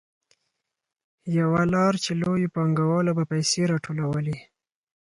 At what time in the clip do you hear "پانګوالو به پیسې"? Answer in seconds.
2.55-3.61